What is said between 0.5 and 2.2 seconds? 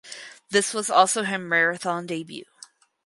was also her marathon